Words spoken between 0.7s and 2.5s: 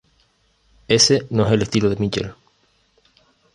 Ese no es el estilo de Michael.